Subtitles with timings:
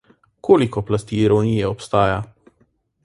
[0.47, 2.17] Koliko plasti ironije obstaja?